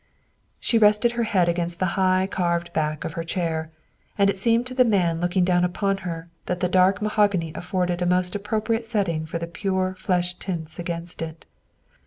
''She 0.59 0.79
rested 0.79 1.11
her 1.11 1.21
head 1.25 1.47
against 1.47 1.77
the 1.79 1.85
high, 1.93 2.25
carved 2.25 2.73
back 2.73 3.03
of 3.05 3.13
her 3.13 3.23
chair, 3.23 3.69
and 4.17 4.31
it 4.31 4.37
seemed 4.39 4.65
to 4.65 4.73
the 4.73 4.83
man 4.83 5.21
looking 5.21 5.43
down 5.45 5.63
upon 5.63 5.97
her 5.97 6.27
that 6.47 6.59
the 6.59 6.67
dark 6.67 7.03
mahogany 7.03 7.51
afforded 7.53 8.01
a 8.01 8.07
most 8.07 8.33
appropriate 8.33 8.87
setting 8.87 9.27
for 9.27 9.37
the 9.37 9.45
pure 9.45 9.93
flesh 9.93 10.33
tints 10.39 10.79
against 10.79 11.21
it. 11.21 11.45